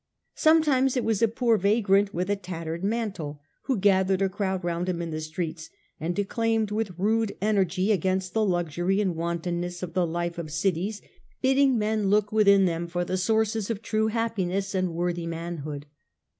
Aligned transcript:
Sometimes 0.33 0.97
it 0.97 1.03
was 1.03 1.21
a 1.21 1.27
poor 1.27 1.59
vagrant 1.59 2.11
with 2.11 2.27
a 2.31 2.35
tattered 2.35 2.83
mantle, 2.83 3.39
who 3.65 3.77
gathered 3.77 4.23
a 4.23 4.29
crowd 4.29 4.65
around 4.65 4.89
him 4.89 4.99
in 4.99 5.11
the 5.11 5.21
streets, 5.21 5.69
and 5.99 6.15
declaimed 6.15 6.71
with 6.71 6.97
rude 6.97 7.37
energy 7.39 7.91
against 7.91 8.33
the 8.33 8.43
luxury 8.43 8.99
and 8.99 9.15
wantonness 9.15 9.83
of 9.83 9.93
the 9.93 10.07
life 10.07 10.39
of 10.39 10.49
cities, 10.51 11.03
bidding 11.43 11.77
men 11.77 12.07
look 12.07 12.31
within 12.31 12.65
them 12.65 12.87
for 12.87 13.05
the 13.05 13.15
sources 13.15 13.69
of 13.69 13.83
true 13.83 14.07
happiness 14.07 14.73
and 14.73 14.95
worthy 14.95 15.27
manhood. 15.27 15.85